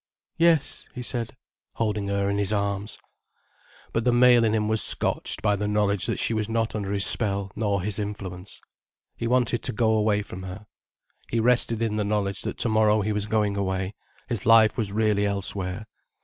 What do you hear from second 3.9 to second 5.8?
But the male in him was scotched by the